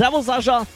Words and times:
Servus 0.00 0.24
Sascha. 0.24 0.66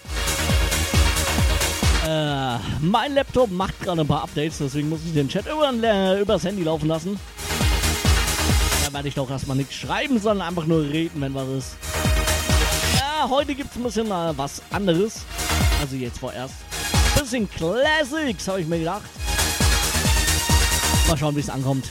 Äh, 2.06 2.58
mein 2.82 3.14
Laptop 3.14 3.50
macht 3.50 3.80
gerade 3.80 4.02
ein 4.02 4.06
paar 4.06 4.24
Updates, 4.24 4.58
deswegen 4.58 4.90
muss 4.90 5.00
ich 5.06 5.14
den 5.14 5.30
Chat 5.30 5.46
über, 5.46 5.72
äh, 5.82 6.20
übers 6.20 6.44
Handy 6.44 6.62
laufen 6.62 6.88
lassen. 6.88 7.18
Da 8.84 8.92
werde 8.92 9.08
ich 9.08 9.14
doch 9.14 9.30
erstmal 9.30 9.56
nichts 9.56 9.76
schreiben, 9.76 10.20
sondern 10.20 10.46
einfach 10.46 10.66
nur 10.66 10.82
reden, 10.82 11.22
wenn 11.22 11.32
was 11.32 11.48
ist. 11.48 11.76
Ja, 12.98 13.26
heute 13.30 13.54
gibt 13.54 13.70
es 13.70 13.76
ein 13.76 13.84
bisschen 13.84 14.08
äh, 14.08 14.36
was 14.36 14.60
anderes. 14.70 15.22
Also 15.80 15.96
jetzt 15.96 16.18
vorerst. 16.18 16.56
Bisschen 17.18 17.48
Classics, 17.48 18.46
habe 18.46 18.60
ich 18.60 18.66
mir 18.66 18.80
gedacht. 18.80 19.08
Mal 21.08 21.16
schauen, 21.16 21.34
wie 21.34 21.40
es 21.40 21.48
ankommt. 21.48 21.86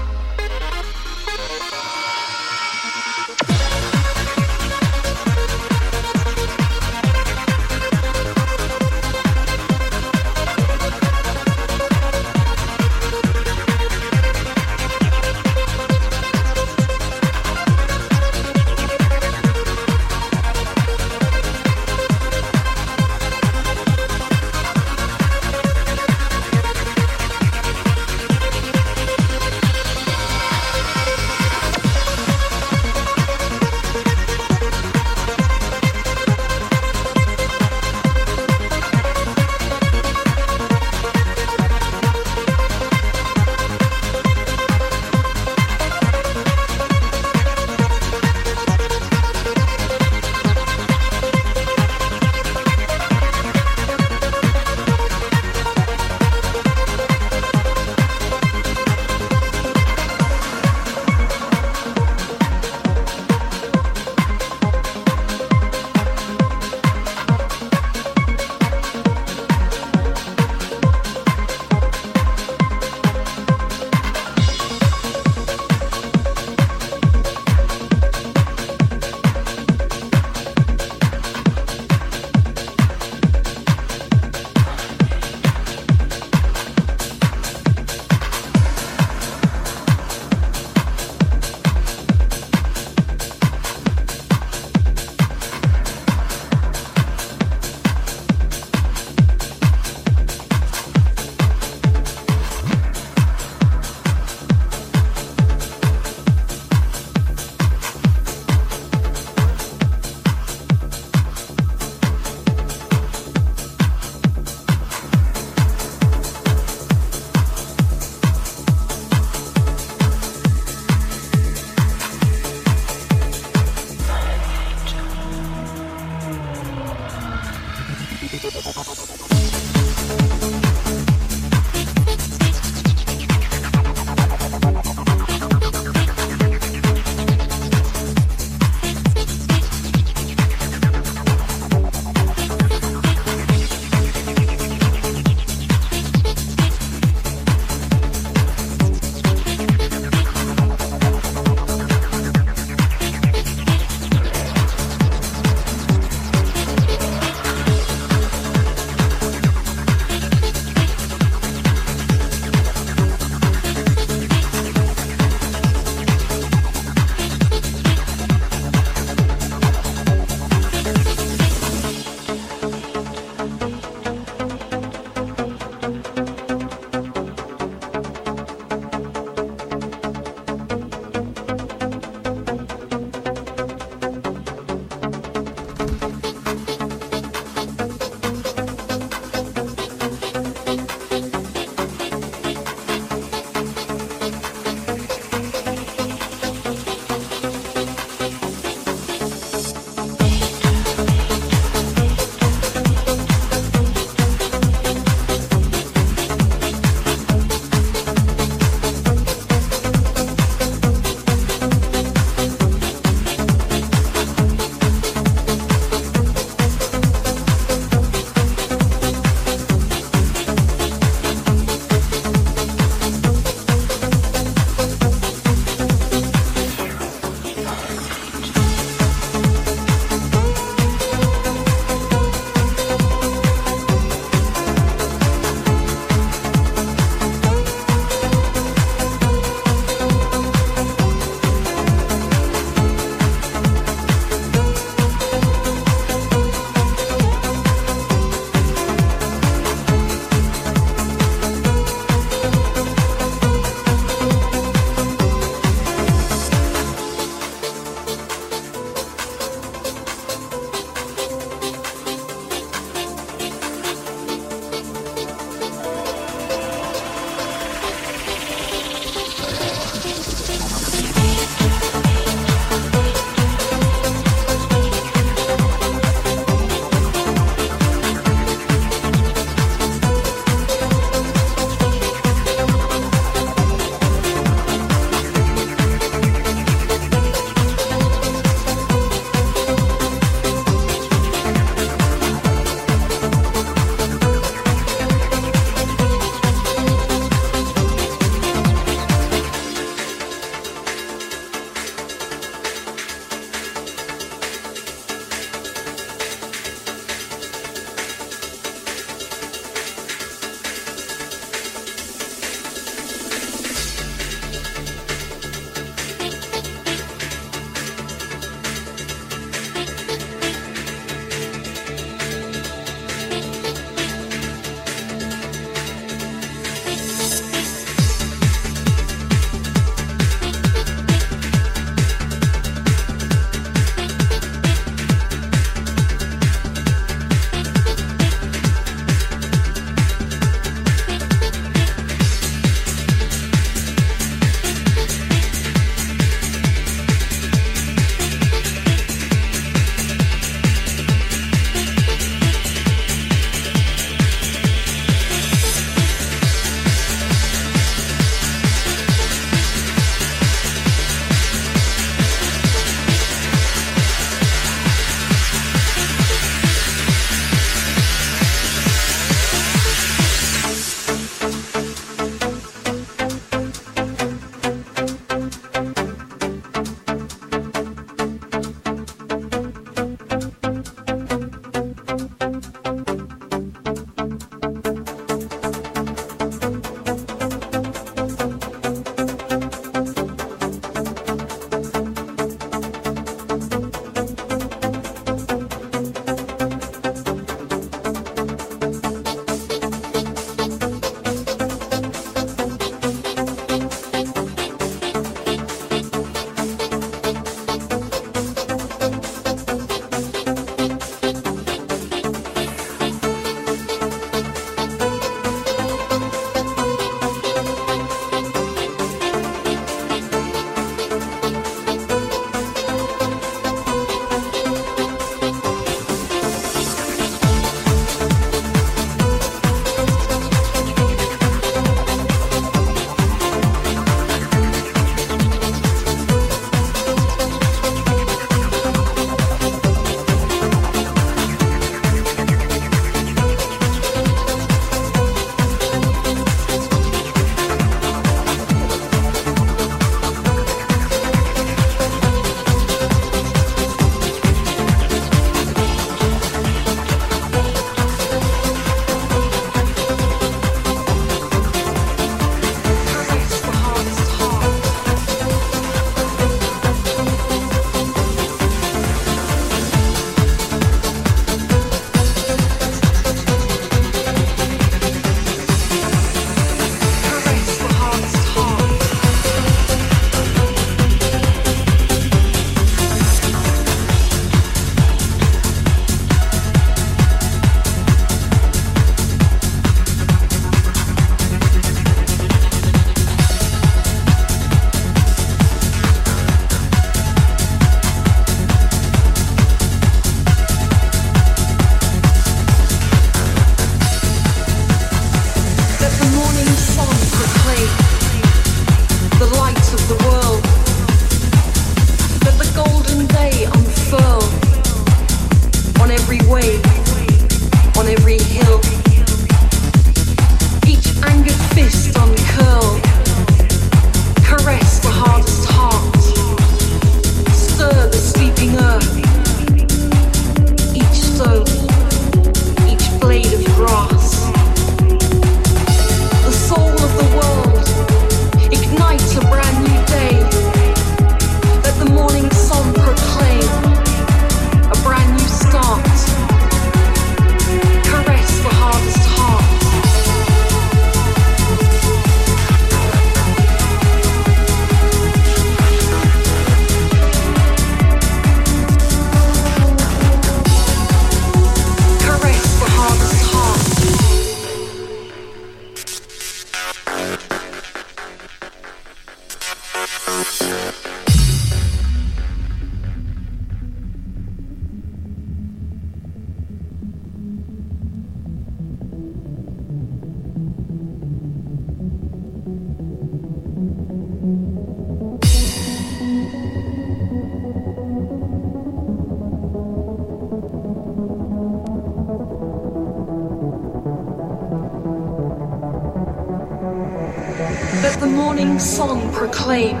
Morning 598.74 598.90
sun 598.90 599.32
proclaim 599.32 600.00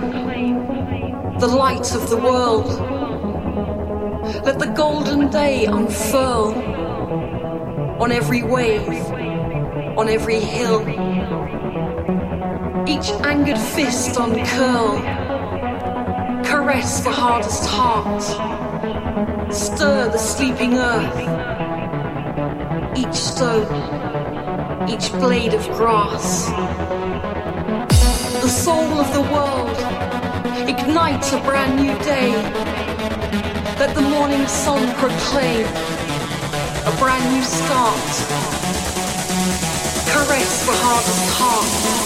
the 1.38 1.46
light 1.46 1.94
of 1.94 2.10
the 2.10 2.16
world. 2.16 2.66
Let 4.44 4.58
the 4.58 4.66
golden 4.66 5.30
day 5.30 5.66
unfurl 5.66 6.54
on 8.02 8.10
every 8.10 8.42
wave, 8.42 8.88
on 9.96 10.08
every 10.08 10.40
hill. 10.40 10.80
Each 12.88 13.10
angered 13.22 13.60
fist 13.60 14.16
uncurl, 14.16 14.98
caress 16.44 17.00
the 17.04 17.12
hardest 17.12 17.66
heart, 17.66 18.22
stir 19.52 20.08
the 20.10 20.18
sleeping 20.18 20.74
earth. 20.74 21.20
Each 22.98 23.14
stone, 23.14 24.88
each 24.88 25.12
blade 25.12 25.54
of 25.54 25.64
grass 25.76 27.33
the 28.44 28.50
soul 28.50 29.00
of 29.00 29.10
the 29.14 29.22
world. 29.32 29.78
Ignite 30.68 31.32
a 31.32 31.40
brand 31.40 31.76
new 31.80 31.96
day. 32.04 32.30
Let 33.78 33.94
the 33.94 34.02
morning 34.02 34.46
sun 34.46 34.94
proclaim 34.96 35.64
a 36.84 36.94
brand 36.98 37.24
new 37.32 37.42
start. 37.42 38.10
Caress 40.10 40.66
the 40.66 40.76
hardest 40.84 41.30
heart. 41.38 42.04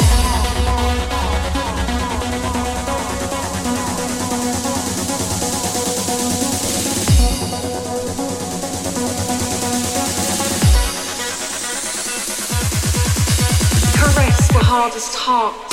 Hardest 14.70 15.14
heart. 15.14 15.67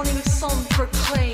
morning 0.00 0.22
sun 0.22 0.64
proclaims. 0.70 1.29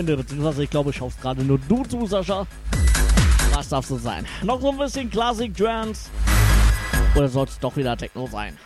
Freunde, 0.00 0.16
beziehungsweise 0.16 0.64
ich 0.64 0.70
glaube, 0.70 0.94
schaust 0.94 1.20
gerade 1.20 1.44
nur 1.44 1.58
du 1.68 1.82
zu, 1.84 2.06
Sascha. 2.06 2.46
Was 3.52 3.68
darf 3.68 3.84
so 3.84 3.98
sein? 3.98 4.24
Noch 4.42 4.58
so 4.58 4.70
ein 4.70 4.78
bisschen 4.78 5.10
Classic 5.10 5.54
Trance? 5.54 6.08
Oder 7.14 7.28
soll 7.28 7.44
es 7.46 7.58
doch 7.58 7.76
wieder 7.76 7.98
Techno 7.98 8.26
sein? 8.26 8.56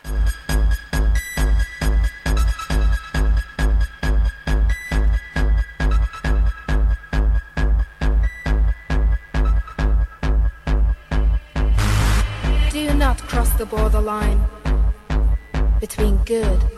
Do 12.72 12.95
not 12.95 13.16
cross 13.26 13.49
the 13.59 13.64
borderline 13.64 14.39
between 15.80 16.16
good 16.24 16.74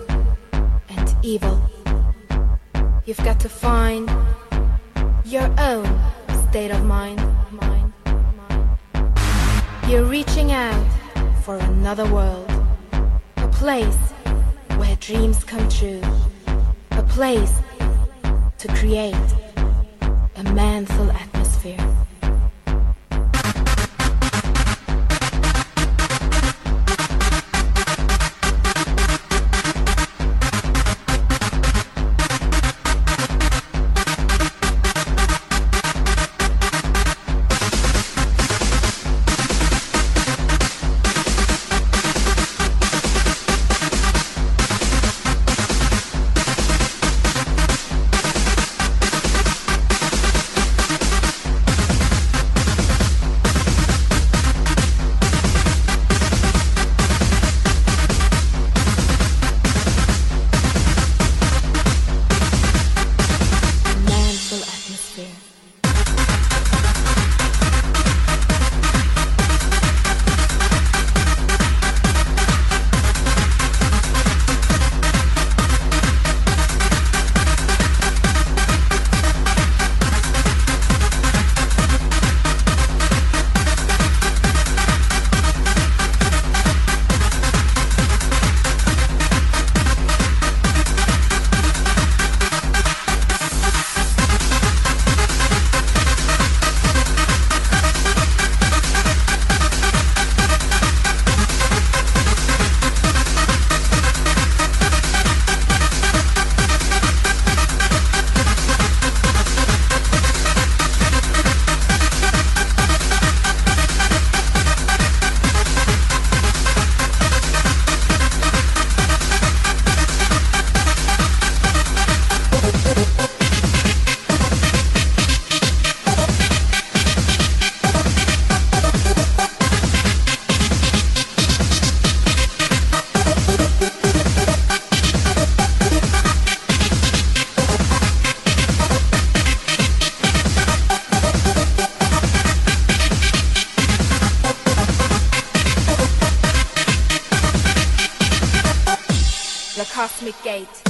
Gate. 150.43 150.86